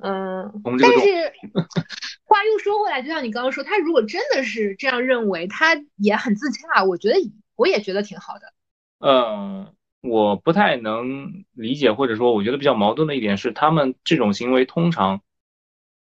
[0.00, 1.32] 嗯，但是
[2.24, 7.16] 话又说回来，就像你刚刚说，他如果真的是这样认为，他也很自洽，我觉得
[7.56, 8.52] 我也觉得挺好的。
[9.00, 15.20] 嗯，我不太能理解，或者说我觉得比较矛盾的一点是，他们这种行为通常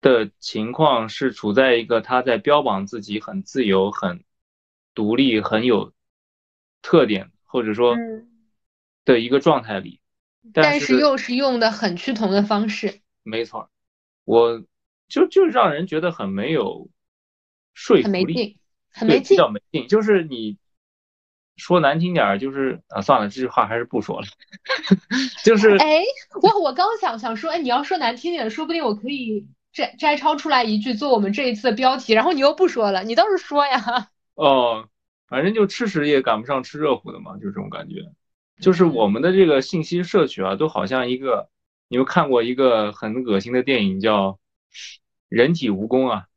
[0.02, 4.24] 的情况是处在一个他在标榜自己很自由、很
[4.94, 5.94] 独立、很有
[6.82, 8.28] 特点，或者说嗯，
[9.06, 10.02] 的一个状态里。
[10.54, 13.02] 但是是又是用的很趋同的方式。
[13.30, 13.70] 没错儿，
[14.26, 14.64] 我
[15.08, 16.90] 就就让人觉得很没有
[17.74, 18.58] 说服力，很没劲，
[18.92, 19.36] 很对，没劲。
[19.36, 19.88] 比较没劲。
[19.88, 20.58] 就是你
[21.56, 24.28] 说难听点儿，就是啊，算了，这句话还是不说了。
[25.46, 26.04] 就是 哎，
[26.42, 34.10] 我我刚想想说，哎，你要说难听点，说不定我可以摘摘抄出来一句做我们这一次的标题，然后你又不说了，你倒是说呀。
[34.36, 34.90] 哦，
[35.28, 37.96] 反正就吃屎也赶不上吃热乎的嘛，就这种感觉。
[38.62, 41.50] 就是我们的这个信息摄取啊，都好像一个，
[41.90, 44.32] 你们看过一个很恶心的电影叫
[45.28, 46.28] 《人体蜈蚣》啊？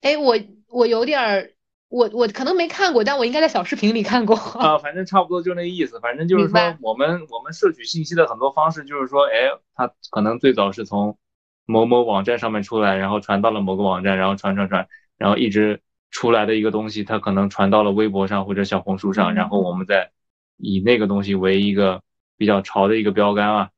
[0.00, 1.50] 哎，我我有点儿，
[1.88, 4.36] 我我可能没看过，但我应该在小视频里看过。
[4.58, 5.98] 啊，反正差不多就那意思。
[6.00, 11.18] 反正就是说，我们我们摄取信息的很多方式，就是说，哎，它可能最早是从
[11.66, 20.12] 某某网站上面出来，然后传到了某个网站，然后传传传，然后一直出来的一个东西，它可能传到了微博上或者小红书上，然后我们再
[20.56, 22.02] 以那个东西为一个
[22.36, 23.70] 比较潮的一个标杆啊，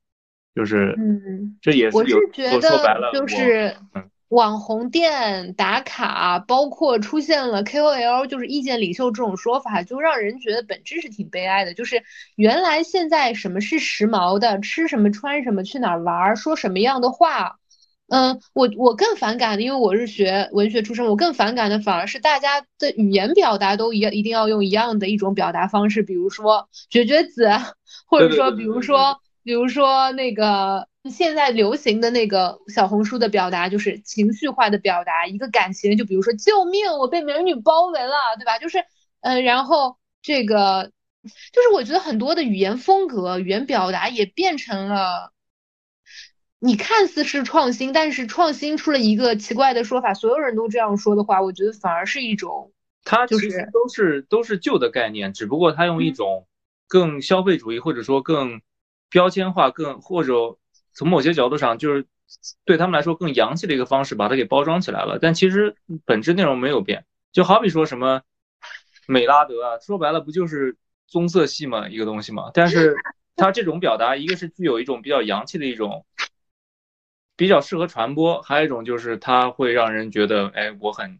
[0.55, 11.75] 就是，嗯，这也是我是觉我说白了，得就是嗯网红店打卡，包括出现了 KOL，就是意见领袖这种说法，就让人觉得本质是挺悲哀的。
[11.75, 12.03] 就是
[12.37, 17.57] 原来现在什么是时髦的，吃什么穿什么，去哪儿玩儿，说什么样的话。
[18.09, 27.49] 嗯，我我更反感的，因为我是学文学出身，我更反感的反而是大家的语言表达都一样，一定要用一样的一种表达方式，比如说绝绝子，
[28.07, 38.59] 或者说比如说比如说那个现在流行的那个小红书的表达，就是情绪化的表达一个感情，就比如说救命，我被美女包围了，对吧？
[38.59, 38.85] 就是
[39.21, 40.93] 呃，然后这个
[41.53, 45.33] 就是我觉得很多的语言风格、语言表达也变成了。
[46.65, 52.71] 你看似是创新，但是创新出了一个奇怪的说法，所有人都这样说的话，我觉得反而是一种
[53.03, 56.47] 它就是其实都是都是旧的概念，只不过它用一嗯种
[56.87, 58.61] 更消费主义或者说更
[59.13, 60.59] 标签化、更或者
[60.93, 62.07] 从某些角度上就是
[62.65, 65.19] 对他们来说更洋气的一个方式把它给包装起来了。
[65.21, 68.23] 但其实本质内容没有变，就好比说什么
[69.07, 72.51] 美拉德啊，说白了不就是棕色系嘛一个东西嘛。
[72.53, 72.97] 但是
[73.37, 76.05] 它这种表达，一个是具有一种比较洋气的一种。
[77.35, 81.19] 比较适合传播，还有一种就是它会让人觉得，哎，我很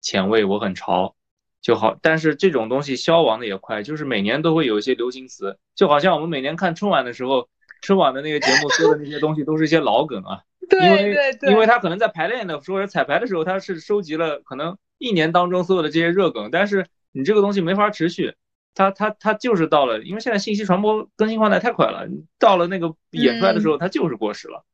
[0.00, 1.14] 前卫，我很潮，
[1.62, 1.96] 就好。
[2.00, 7.48] 但是这种东西消亡的也快，就是每年都会有一些流行词，就好像我们每年看春晚的时候，
[7.82, 10.40] 春晚的那个节目说的那些东西都是一些老梗啊。
[10.70, 10.78] 对
[11.12, 18.34] 对对，因为他可能在排练的时候、彩排的时候，他是收集了可能一年当中所有的这些热梗，但是你这个东西没法持续。
[18.72, 22.06] 它它它就是到了，因为现在信息传播更新换代太快了，
[22.38, 24.64] 到了那个演出来的时候，它就是过时了。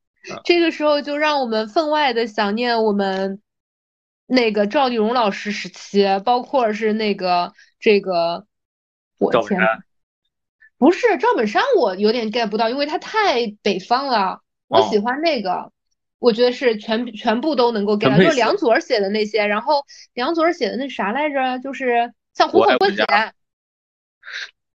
[0.45, 3.41] 这个时候就让我们分外的想念我们
[4.27, 8.47] 那个赵丽蓉老师时期，包括是那个这个，
[9.19, 9.85] 我天，赵本山
[10.79, 14.41] 不是赵本山，我有点 get 不到，因为他太北方了。
[14.69, 15.71] 我喜哦欢那个，
[16.19, 23.07] 我觉得是全全部都能够 get 到，就是梁左写的那些，然后梁左写的那啥来着，就是像虎口脱险。
[23.07, 23.33] 家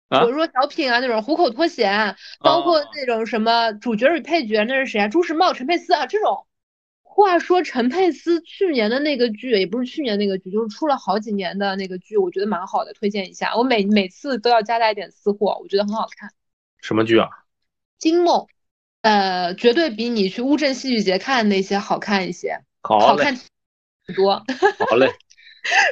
[0.08, 5.08] 啊我说小品啊，那种虎口脱险，包括哦那种什么主角与配角，那是谁啊？
[5.08, 6.46] 朱时茂、陈佩斯啊，这种。
[7.18, 13.57] 话说陈佩斯去年的那个剧，也不是去年那个剧，就是出了好几年的那个剧，我觉得蛮好的，推荐一下。
[13.57, 16.31] 我每每次都要加带一点私货，我觉得很好看。
[16.81, 17.28] 什么剧啊？
[17.98, 18.46] 金梦，
[19.02, 23.37] 呃，绝对比你去乌镇戏剧节看那些好看一些，好，好看
[24.07, 24.44] 很多。
[24.88, 25.11] 好嘞。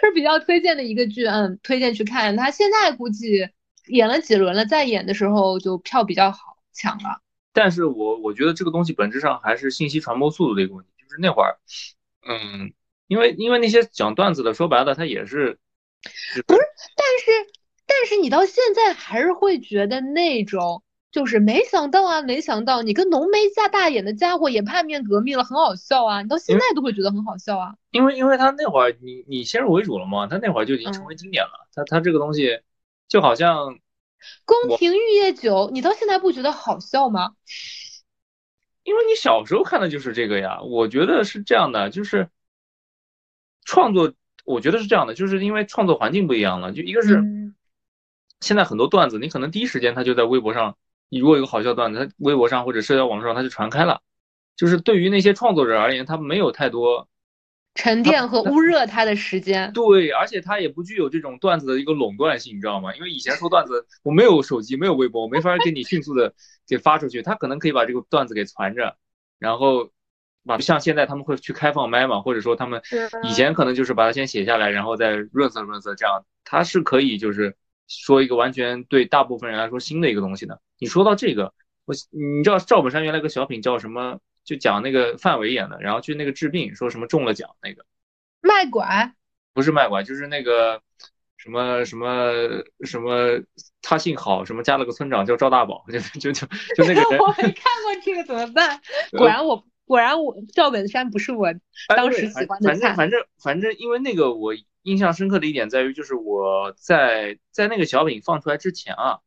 [0.00, 2.34] 是比较推荐的一个剧，嗯，推荐去看。
[2.34, 3.46] 他现在估计
[3.88, 7.20] 演了几轮了，再演的时候就票比较好抢了。
[7.52, 11.56] 但是我我觉得这个东西本质上还是信息传播速度的一个问题，就是那会儿，
[12.26, 12.72] 嗯，
[13.06, 15.58] 因为因为那些讲段子的，说白了他也是，
[16.46, 16.60] 不是，
[16.96, 17.52] 但是
[17.86, 20.82] 但是你到现在还是会觉得那种
[21.12, 27.74] 就是没想到啊，没想到你跟浓眉加大眼的家伙也叛变革命了，很好笑啊，你到现在都会觉得很好笑啊。
[27.90, 32.60] 因为因为他那会儿你你先入为主了嘛，他那会儿就已经成为经典了，他他这个东西
[33.08, 33.78] 就好像
[34.44, 37.34] 宫廷玉液酒，你到现在不觉得好笑吗？
[38.86, 42.30] 因为你小时候看的就是这个呀，我觉得是这样的，就是
[43.64, 44.14] 创作
[44.44, 47.54] 我觉得是这样的，就是因为创作环境不一样了，就一个是嗯。
[48.40, 50.76] 现在很多段子，你可能第一时间他就在微博上，
[51.08, 54.02] 你如果有个好笑段子，他微博上或者社交网络上他就传开了，
[54.54, 57.08] 就是对于那些创作者而言，他没有太多
[57.76, 59.72] 沉淀和捂热它的时间。
[59.72, 62.92] 对，而且它也不具有这种段子的一个垄断性，你知道吗？
[62.96, 66.34] 因为以前说段子，我没有手机，没有微博，我没法给你迅速的
[66.66, 67.22] 给发出去。
[67.22, 68.96] 他可能可以把这个段子给传着，
[69.38, 69.90] 然后
[70.44, 72.82] 把像现在他们会去开放麦嘛，或者说他们
[73.22, 77.56] 以前可能就是把它先写下来，然后再润色润色，这样它是可以就是
[77.86, 80.60] 说一个完全对大部分人来说新的一个东西的。
[80.78, 81.52] 你说到这个，
[81.84, 84.18] 我你知道赵本山原来个小品叫什么？
[84.46, 87.84] 就讲那个范伟演的，然后去那个治病，说什么中了奖那个。
[88.40, 89.12] 卖拐，
[89.52, 90.80] 不是卖拐，就是那个
[91.36, 92.32] 什么什么
[92.84, 93.42] 什么，
[93.82, 97.18] 他姓郝，什么加了个村长叫赵大宝，就就就就那个人。
[97.18, 98.80] 我没看过这个怎么办？
[99.18, 101.52] 果然我果然我赵本山不是我
[101.88, 102.94] 当时喜欢的菜。
[102.94, 109.18] 反正反正反正，因为那个我印象深刻的一点在于，就是我在在那个小品放出来之前啊，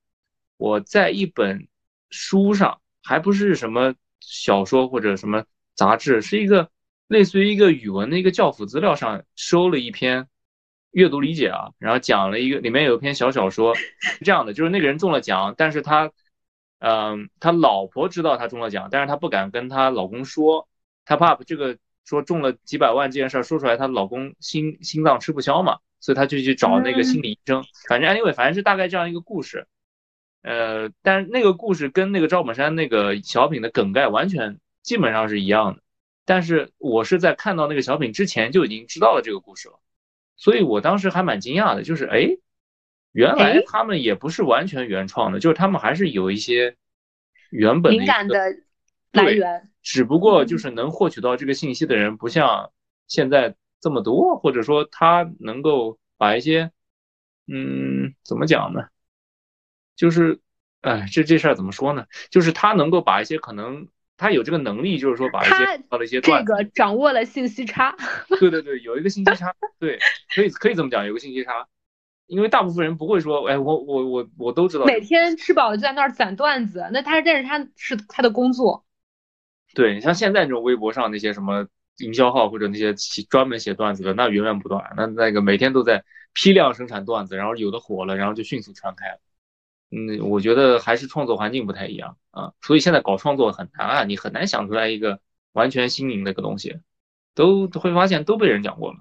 [0.55, 1.67] 我在一本
[2.09, 5.43] 书上，还不是什么小说或者什么
[5.75, 6.69] 杂志，是一个。
[7.09, 10.27] 类似于一个语文的一个教辅资料上收了一篇
[10.91, 16.11] 阅读理解啊，然后讲了一个里面有一篇小小说，是这样的就是那个人中了奖，但是他，
[16.77, 20.69] 嗯，他老婆知道他中了奖，但是他不敢跟他老公说，
[21.03, 27.63] 他怕这个说中了几百万这件事说出来，她老公心心脏吃不消嘛，所以他就去找那个心理医生。
[27.87, 29.65] 反正 anyway，反正是大概这样一个故事，
[30.41, 35.81] 呃，但是那个故事跟那个赵本山那个小品的梗概完全基本上是一样的。
[36.25, 39.79] 但是我是在看到那个小品之前就已经知道了这个故事了，
[40.37, 42.27] 所以我当时还蛮惊讶的，就是哎，
[43.11, 46.77] 原来他们也不是完全原创的，就是他们还是有一些
[47.49, 48.35] 原本灵感的
[49.11, 52.71] 来源，只不过就是能获取到这个信息的人不像
[53.07, 56.71] 现在这么多，或者说他能够把一些，
[57.47, 58.87] 嗯，怎么讲呢？
[59.99, 60.39] 就是，
[60.79, 62.05] 哎，这这事儿怎么说呢？
[62.31, 63.87] 就是他能够把一些可能。
[64.21, 67.95] 他有这个能力，就是说把一些到了一些这个掌握了信息差。
[68.37, 69.97] 对对对，有一个信息差，对，
[70.35, 71.65] 可以可以这么讲，有个信息差。
[72.27, 74.83] 因为大部分人不会说，哎，我我我我都知道。
[74.83, 78.83] 每天吃饱了就在那儿攒段子，那他但是他是他的工作。
[79.73, 81.65] 对你，像现在这种微博上那些什么
[81.99, 82.93] 营销号或者那些
[83.29, 89.19] 专门写段子的，那源源不断，那那个每天都在批量生产段子，然后有的火了，然后就迅速传开了。
[89.91, 95.19] 嗯，我觉得还是创作环境不太一样啊，所以现在搞创作很难啊，你很难想出来一个
[95.53, 96.79] 完全新颖的一个东西，
[97.33, 98.99] 都会发现都被人讲过了。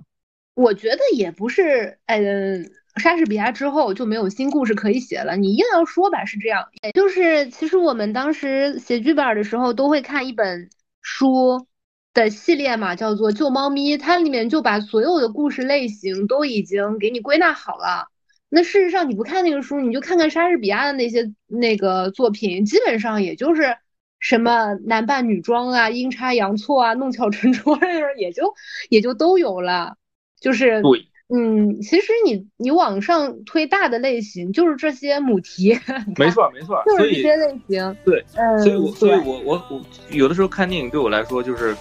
[0.55, 5.37] 我觉得也不是，嗯，莎士比亚之后就没有新故事可以写了。
[5.37, 10.71] 你硬要说吧，是这样，就是其实我们当时写剧本的时候都会看一本
[11.03, 11.67] 书
[12.13, 18.09] 的系列嘛，叫做《救猫咪》，它里面就把所有的故事类型都已经给你归纳好了。
[18.51, 23.77] 那事实上，你不看那个书，你就看看莎士比亚的那些那个作品，基本上也就是
[24.21, 27.79] 什么男扮女装啊、阴差阳错啊、弄巧成拙，
[28.17, 28.55] 也就
[28.89, 29.97] 也就都有了。
[30.41, 35.79] 就是对，嗯，其实你你往上推大的类型，就是这些母题。
[36.17, 37.97] 没错没错，就是这些类型。
[38.05, 38.25] 对，
[38.63, 41.77] 所以我所以我我我有的时候看电影对我来说，就是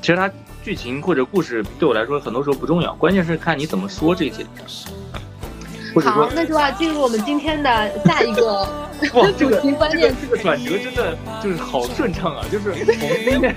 [0.00, 0.30] 其实它
[0.62, 4.46] 剧情或者故事对我来说很多时候不重要，关键是看你怎么说这些。
[6.00, 7.70] 好，那就要进入我们今天的
[8.04, 8.66] 下一个
[9.38, 10.14] 主题关键。
[10.20, 12.44] 这个转折真的就是好顺畅啊！
[12.50, 13.54] 就是我们今天，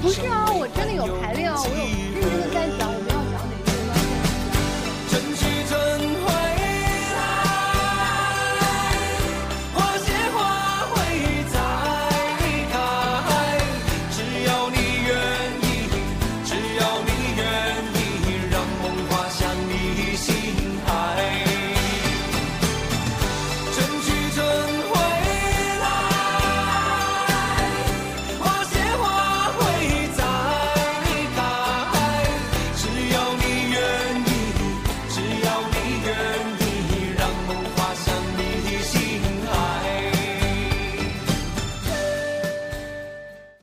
[0.00, 2.63] 不是啊，我真的有排练啊，我有。